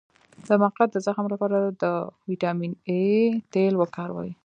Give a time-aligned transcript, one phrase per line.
[0.47, 1.83] د مقعد د زخم لپاره د
[2.29, 3.03] ویټامین اي
[3.53, 4.31] تېل وکاروئ